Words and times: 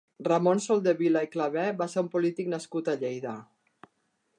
Ramon 0.27 0.61
Soldevila 0.65 1.21
i 1.27 1.29
Claver 1.37 1.67
va 1.83 1.89
ser 1.95 2.03
un 2.07 2.11
polític 2.17 2.53
nascut 2.57 2.91
a 2.91 2.97
Lleida. 3.05 3.37